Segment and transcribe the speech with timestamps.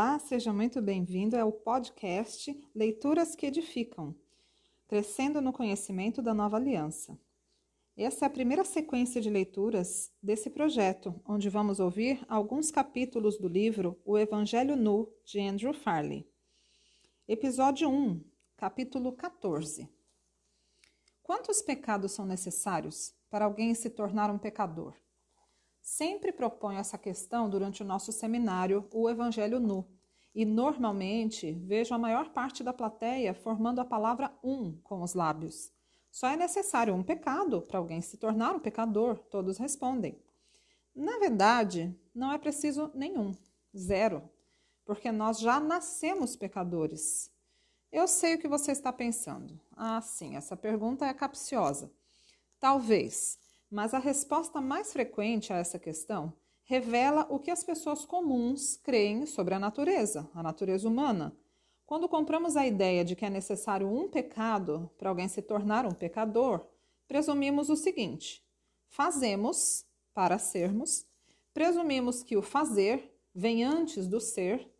[0.00, 4.14] Olá, seja muito bem-vindo ao podcast Leituras que Edificam,
[4.86, 7.18] crescendo no conhecimento da nova aliança.
[7.96, 13.48] Essa é a primeira sequência de leituras desse projeto, onde vamos ouvir alguns capítulos do
[13.48, 16.30] livro O Evangelho Nu, de Andrew Farley.
[17.26, 18.24] Episódio 1,
[18.56, 19.88] capítulo 14.
[21.24, 24.94] Quantos pecados são necessários para alguém se tornar um pecador?
[25.90, 29.88] Sempre proponho essa questão durante o nosso seminário O Evangelho Nu,
[30.34, 35.72] e normalmente vejo a maior parte da plateia formando a palavra um com os lábios.
[36.10, 40.22] Só é necessário um pecado para alguém se tornar um pecador, todos respondem.
[40.94, 43.34] Na verdade, não é preciso nenhum,
[43.74, 44.28] zero,
[44.84, 47.32] porque nós já nascemos pecadores.
[47.90, 49.58] Eu sei o que você está pensando.
[49.74, 51.90] Ah, sim, essa pergunta é capciosa.
[52.60, 53.47] Talvez.
[53.70, 56.32] Mas a resposta mais frequente a essa questão
[56.64, 61.36] revela o que as pessoas comuns creem sobre a natureza, a natureza humana.
[61.86, 65.92] Quando compramos a ideia de que é necessário um pecado para alguém se tornar um
[65.92, 66.66] pecador,
[67.06, 68.44] presumimos o seguinte:
[68.88, 71.06] fazemos para sermos,
[71.54, 74.70] presumimos que o fazer vem antes do ser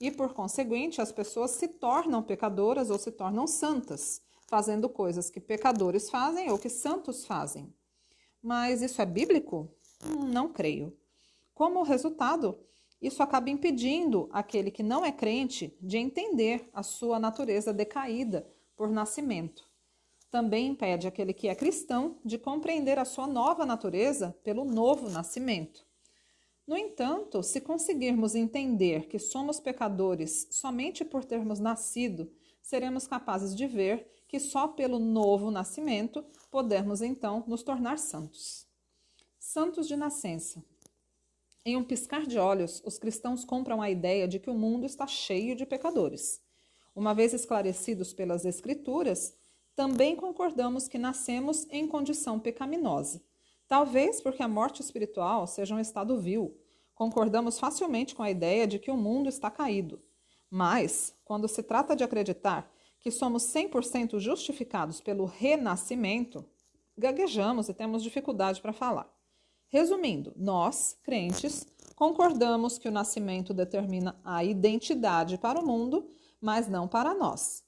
[0.00, 5.40] e, por conseguinte, as pessoas se tornam pecadoras ou se tornam santas, fazendo coisas que
[5.40, 7.74] pecadores fazem ou que santos fazem.
[8.46, 9.68] Mas isso é bíblico?
[10.04, 10.96] Não creio.
[11.52, 12.56] Como resultado,
[13.02, 18.88] isso acaba impedindo aquele que não é crente de entender a sua natureza decaída por
[18.88, 19.68] nascimento.
[20.30, 25.84] Também impede aquele que é cristão de compreender a sua nova natureza pelo novo nascimento.
[26.68, 32.30] No entanto, se conseguirmos entender que somos pecadores somente por termos nascido,
[32.62, 38.66] seremos capazes de ver que só pelo novo nascimento podemos então nos tornar santos.
[39.38, 40.64] Santos de nascença.
[41.64, 45.06] Em um piscar de olhos, os cristãos compram a ideia de que o mundo está
[45.06, 46.40] cheio de pecadores.
[46.94, 49.34] Uma vez esclarecidos pelas Escrituras,
[49.74, 53.22] também concordamos que nascemos em condição pecaminosa.
[53.68, 56.56] Talvez porque a morte espiritual seja um estado vil.
[56.94, 60.00] Concordamos facilmente com a ideia de que o mundo está caído.
[60.48, 62.72] Mas, quando se trata de acreditar
[63.06, 66.44] que somos 100% justificados pelo renascimento,
[66.98, 69.08] gaguejamos e temos dificuldade para falar.
[69.68, 76.88] Resumindo, nós, crentes, concordamos que o nascimento determina a identidade para o mundo, mas não
[76.88, 77.62] para nós.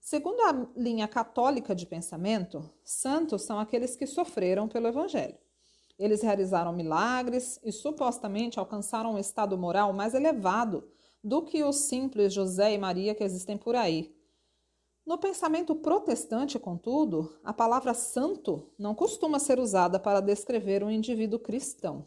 [0.00, 5.38] Segundo a linha católica de pensamento, santos são aqueles que sofreram pelo Evangelho.
[5.96, 10.90] Eles realizaram milagres e supostamente alcançaram um estado moral mais elevado
[11.22, 14.12] do que os simples José e Maria que existem por aí,
[15.04, 21.40] no pensamento protestante, contudo, a palavra santo não costuma ser usada para descrever um indivíduo
[21.40, 22.06] cristão.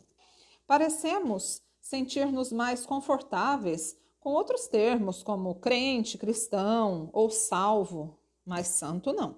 [0.65, 9.37] Parecemos sentir-nos mais confortáveis com outros termos, como crente, cristão ou salvo, mas santo não.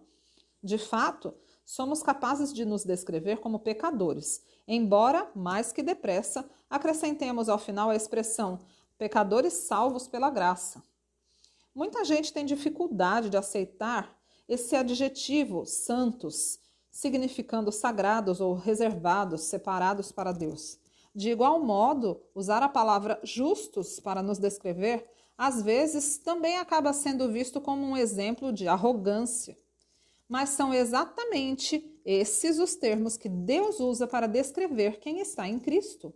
[0.63, 1.33] De fato,
[1.65, 7.95] somos capazes de nos descrever como pecadores, embora, mais que depressa, acrescentemos ao final a
[7.95, 8.59] expressão
[8.97, 10.81] pecadores salvos pela graça.
[11.77, 14.17] Muita gente tem dificuldade de aceitar
[14.49, 20.79] esse adjetivo santos, significando sagrados ou reservados, separados para Deus.
[21.13, 25.07] De igual modo, usar a palavra justos para nos descrever,
[25.37, 29.55] às vezes também acaba sendo visto como um exemplo de arrogância.
[30.27, 36.11] Mas são exatamente esses os termos que Deus usa para descrever quem está em Cristo.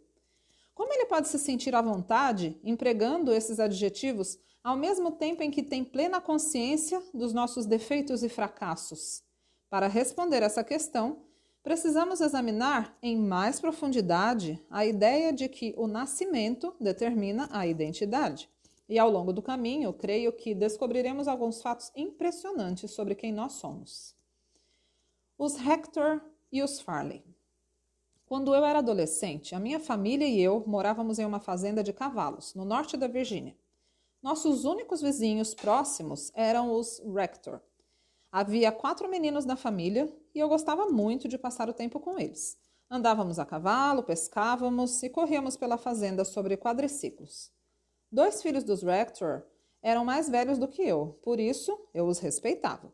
[0.81, 5.61] Como ele pode se sentir à vontade empregando esses adjetivos ao mesmo tempo em que
[5.61, 9.21] tem plena consciência dos nossos defeitos e fracassos.
[9.69, 11.19] Para responder essa questão,
[11.61, 18.49] precisamos examinar em mais profundidade a ideia de que o nascimento determina a identidade.
[18.89, 24.15] E ao longo do caminho, creio que descobriremos alguns fatos impressionantes sobre quem nós somos.
[25.37, 26.19] Os Hector
[26.51, 27.30] e os Farley.
[28.31, 32.55] Quando eu era adolescente, a minha família e eu morávamos em uma fazenda de cavalos,
[32.55, 33.57] no norte da Virgínia.
[34.23, 37.59] Nossos únicos vizinhos próximos eram os Rector.
[38.31, 42.57] Havia quatro meninos na família e eu gostava muito de passar o tempo com eles.
[42.89, 47.51] Andávamos a cavalo, pescávamos e corríamos pela fazenda sobre quadriciclos.
[48.09, 49.43] Dois filhos dos Rector
[49.81, 52.93] eram mais velhos do que eu, por isso eu os respeitava.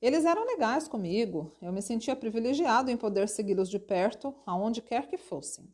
[0.00, 5.08] Eles eram legais comigo, eu me sentia privilegiado em poder segui-los de perto, aonde quer
[5.08, 5.68] que fossem.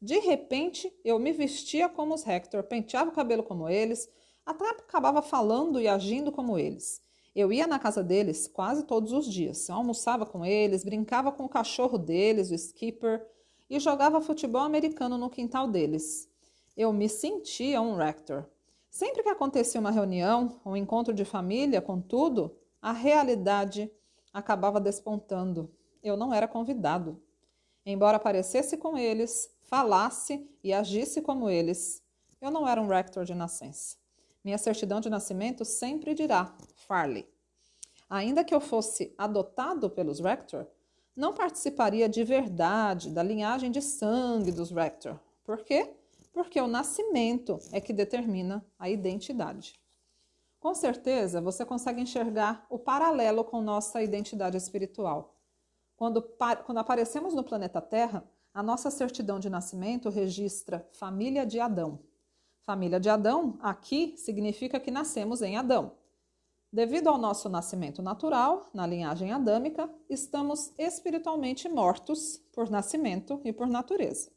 [0.00, 4.10] De repente, eu me vestia como os Hector, penteava o cabelo como eles,
[4.44, 7.00] até acabava falando e agindo como eles.
[7.34, 9.66] Eu ia na casa deles quase todos os dias.
[9.68, 13.26] Eu almoçava com eles, brincava com o cachorro deles, o Skipper,
[13.70, 16.28] e jogava futebol americano no quintal deles.
[16.76, 18.44] Eu me sentia um rector.
[18.90, 23.90] Sempre que acontecia uma reunião, um encontro de família, contudo, a realidade
[24.32, 25.72] acabava despontando.
[26.02, 27.22] Eu não era convidado.
[27.86, 32.02] Embora aparecesse com eles, falasse e agisse como eles,
[32.40, 33.96] eu não era um rector de nascença.
[34.44, 36.54] Minha certidão de nascimento sempre dirá
[36.86, 37.26] Farley.
[38.10, 40.66] Ainda que eu fosse adotado pelos rector,
[41.14, 45.18] não participaria de verdade da linhagem de sangue dos rector.
[45.44, 45.94] Por quê?
[46.32, 49.78] porque o nascimento é que determina a identidade.
[50.62, 55.34] Com certeza, você consegue enxergar o paralelo com nossa identidade espiritual.
[55.96, 56.22] Quando,
[56.64, 58.22] quando aparecemos no planeta Terra,
[58.54, 61.98] a nossa certidão de nascimento registra família de Adão.
[62.64, 65.96] Família de Adão, aqui, significa que nascemos em Adão.
[66.72, 73.66] Devido ao nosso nascimento natural, na linhagem adâmica, estamos espiritualmente mortos por nascimento e por
[73.66, 74.30] natureza.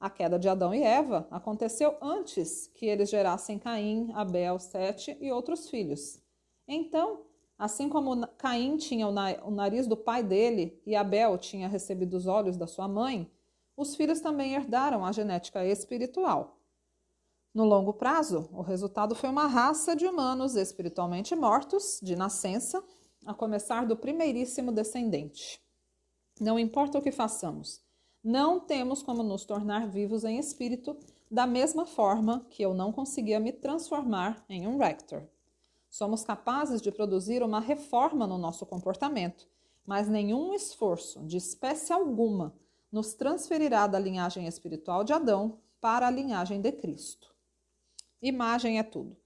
[0.00, 5.32] A queda de Adão e Eva aconteceu antes que eles gerassem Caim, Abel, Sete e
[5.32, 6.22] outros filhos.
[6.68, 7.24] Então,
[7.58, 12.56] assim como Caim tinha o nariz do pai dele e Abel tinha recebido os olhos
[12.56, 13.28] da sua mãe,
[13.76, 16.58] os filhos também herdaram a genética espiritual.
[17.52, 22.84] No longo prazo, o resultado foi uma raça de humanos espiritualmente mortos, de nascença,
[23.26, 25.60] a começar do primeiríssimo descendente.
[26.40, 27.80] Não importa o que façamos,
[28.22, 30.96] não temos como nos tornar vivos em espírito
[31.30, 35.22] da mesma forma que eu não conseguia me transformar em um rector.
[35.90, 39.48] Somos capazes de produzir uma reforma no nosso comportamento,
[39.86, 42.54] mas nenhum esforço, de espécie alguma,
[42.90, 47.34] nos transferirá da linhagem espiritual de Adão para a linhagem de Cristo.
[48.20, 49.16] Imagem é tudo.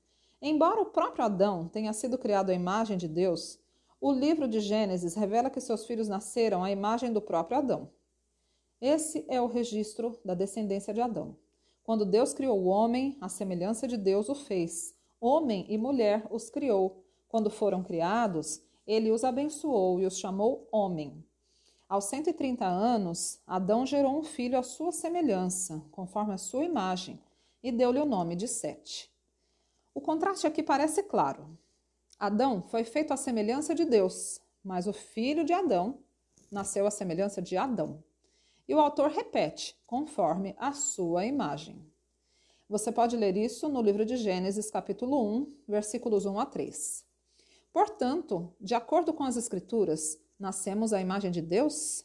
[0.40, 3.58] Embora o próprio Adão tenha sido criado à imagem de Deus,
[4.00, 7.88] o livro de Gênesis revela que seus filhos nasceram à imagem do próprio Adão.
[8.82, 11.36] Esse é o registro da descendência de Adão.
[11.84, 14.92] Quando Deus criou o homem, a semelhança de Deus o fez.
[15.20, 17.04] Homem e mulher os criou.
[17.28, 21.24] Quando foram criados, ele os abençoou e os chamou homem.
[21.88, 27.22] Aos 130 anos, Adão gerou um filho à sua semelhança, conforme a sua imagem,
[27.62, 29.08] e deu-lhe o nome de Sete.
[29.94, 31.56] O contraste aqui parece claro.
[32.18, 36.00] Adão foi feito à semelhança de Deus, mas o filho de Adão
[36.50, 38.02] nasceu à semelhança de Adão.
[38.68, 41.84] E o autor repete, conforme a sua imagem.
[42.68, 47.04] Você pode ler isso no livro de Gênesis, capítulo 1, versículos 1 a 3.
[47.72, 52.04] Portanto, de acordo com as Escrituras, nascemos à imagem de Deus?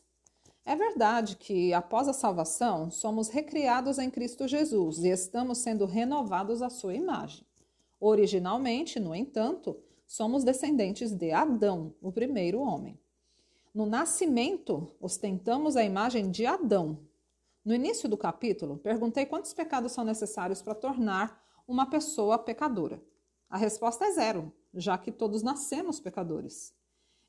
[0.65, 6.61] É verdade que, após a salvação, somos recriados em Cristo Jesus e estamos sendo renovados
[6.61, 7.45] à sua imagem.
[7.99, 12.99] Originalmente, no entanto, somos descendentes de Adão, o primeiro homem.
[13.77, 16.97] No nascimento, ostentamos a imagem de Adão.
[17.63, 22.99] No início do capítulo, perguntei quantos pecados são necessários para tornar uma pessoa pecadora.
[23.47, 26.73] A resposta é zero, já que todos nascemos pecadores.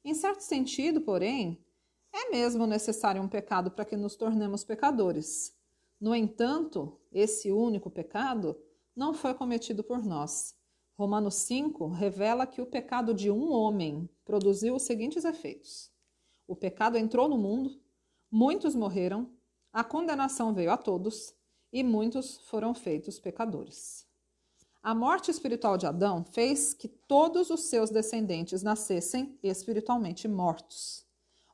[0.03, 1.63] Em certo sentido, porém,
[2.11, 5.55] é mesmo necessário um pecado para que nos tornemos pecadores.
[6.01, 8.59] No entanto, esse único pecado
[8.97, 10.57] não foi cometido por nós.
[10.97, 15.93] Romanos 5 revela que o pecado de um homem produziu os seguintes efeitos:
[16.49, 17.79] o pecado entrou no mundo,
[18.31, 19.31] muitos morreram,
[19.71, 21.35] a condenação veio a todos
[21.71, 24.07] e muitos foram feitos pecadores.
[24.83, 31.05] A morte espiritual de Adão fez que todos os seus descendentes nascessem espiritualmente mortos.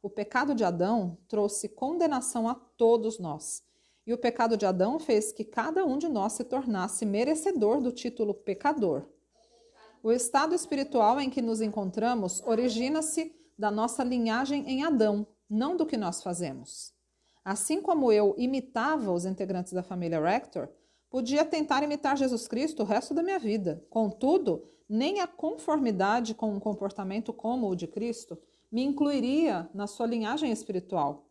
[0.00, 3.64] O pecado de Adão trouxe condenação a todos nós.
[4.06, 7.90] E o pecado de Adão fez que cada um de nós se tornasse merecedor do
[7.90, 9.08] título pecador.
[10.02, 15.86] O estado espiritual em que nos encontramos origina-se da nossa linhagem em Adão, não do
[15.86, 16.92] que nós fazemos.
[17.44, 20.68] Assim como eu imitava os integrantes da família Rector,
[21.10, 23.84] podia tentar imitar Jesus Cristo o resto da minha vida.
[23.90, 28.38] Contudo, nem a conformidade com um comportamento como o de Cristo
[28.72, 31.26] me incluiria na sua linhagem espiritual.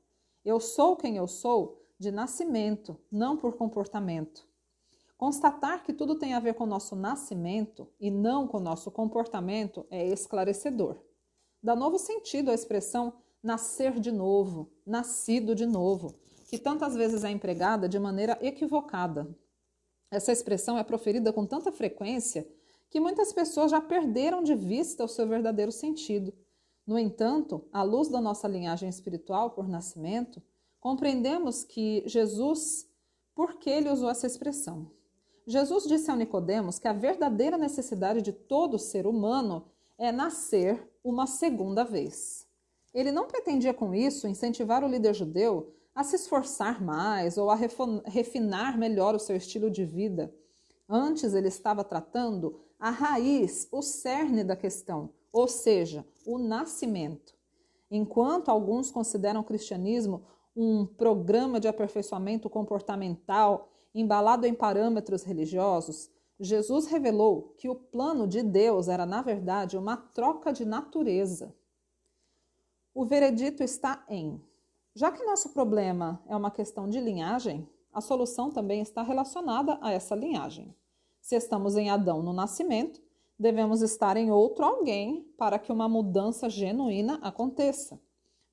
[0.46, 4.48] Eu sou quem eu sou de nascimento, não por comportamento.
[5.18, 8.92] Constatar que tudo tem a ver com o nosso nascimento e não com o nosso
[8.92, 10.98] comportamento é esclarecedor
[11.64, 16.14] dá novo sentido à expressão nascer de novo, nascido de novo,
[16.50, 19.28] que tantas vezes é empregada de maneira equivocada.
[20.12, 22.48] Essa expressão é proferida com tanta frequência
[22.90, 26.32] que muitas pessoas já perderam de vista o seu verdadeiro sentido.
[26.86, 30.44] No entanto, à luz da nossa linhagem espiritual por nascimento,
[30.80, 32.88] compreendemos que Jesus,
[33.34, 34.92] por que ele usou essa expressão?
[35.48, 39.66] Jesus disse ao Nicodemos que a verdadeira necessidade de todo ser humano
[39.98, 42.48] é nascer uma segunda vez.
[42.94, 47.56] Ele não pretendia com isso incentivar o líder judeu a se esforçar mais ou a
[48.06, 50.34] refinar melhor o seu estilo de vida.
[50.90, 57.34] Antes ele estava tratando a raiz, o cerne da questão, ou seja, o nascimento.
[57.90, 60.24] Enquanto alguns consideram o cristianismo
[60.56, 66.10] um programa de aperfeiçoamento comportamental embalado em parâmetros religiosos,
[66.40, 71.56] Jesus revelou que o plano de Deus era, na verdade, uma troca de natureza.
[72.94, 74.42] O veredito está em:
[74.96, 79.92] já que nosso problema é uma questão de linhagem, a solução também está relacionada a
[79.92, 80.76] essa linhagem.
[81.22, 83.02] Se estamos em Adão no nascimento,
[83.38, 88.00] devemos estar em outro alguém para que uma mudança genuína aconteça.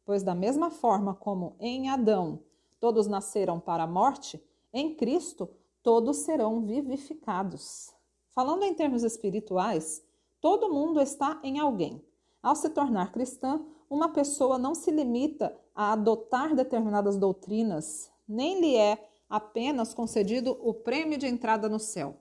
[0.04, 2.40] Pois, da mesma forma como em Adão
[2.78, 5.48] todos nasceram para a morte, em Cristo
[5.82, 7.92] todos serão vivificados.
[8.30, 10.04] Falando em termos espirituais,
[10.40, 12.02] todo mundo está em alguém.
[12.42, 18.76] Ao se tornar cristã, uma pessoa não se limita a adotar determinadas doutrinas, nem lhe
[18.76, 22.16] é apenas concedido o prêmio de entrada no céu.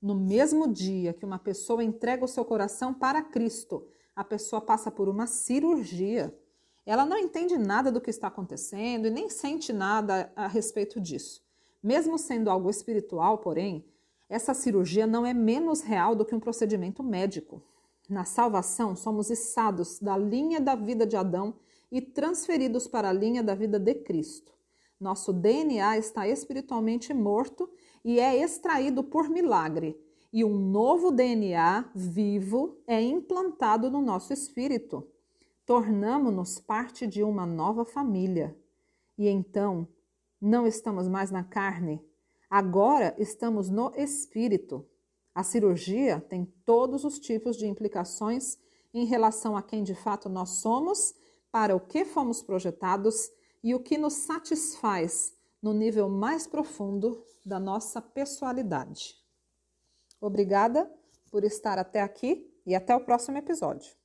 [0.00, 4.90] No mesmo dia que uma pessoa entrega o seu coração para Cristo, a pessoa passa
[4.90, 6.36] por uma cirurgia.
[6.84, 11.43] Ela não entende nada do que está acontecendo e nem sente nada a respeito disso.
[11.84, 13.84] Mesmo sendo algo espiritual, porém,
[14.26, 17.62] essa cirurgia não é menos real do que um procedimento médico.
[18.08, 21.54] Na salvação, somos içados da linha da vida de Adão
[21.92, 24.54] e transferidos para a linha da vida de Cristo.
[24.98, 27.68] Nosso DNA está espiritualmente morto
[28.02, 29.94] e é extraído por milagre,
[30.32, 35.06] e um novo DNA vivo é implantado no nosso espírito.
[35.66, 38.56] Tornamos-nos parte de uma nova família.
[39.18, 39.86] E então
[40.44, 42.04] não estamos mais na carne,
[42.50, 44.86] agora estamos no espírito.
[45.34, 48.58] A cirurgia tem todos os tipos de implicações
[48.92, 51.14] em relação a quem de fato nós somos,
[51.50, 53.30] para o que fomos projetados
[53.62, 55.32] e o que nos satisfaz
[55.62, 59.16] no nível mais profundo da nossa pessoalidade.
[60.20, 60.92] Obrigada
[61.30, 63.96] por estar até aqui e até o próximo episódio.